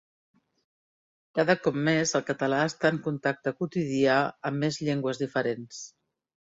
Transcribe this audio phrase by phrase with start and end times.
[1.39, 4.19] Cada cop més, el català està en contacte quotidià
[4.51, 5.89] amb més llengües diferents.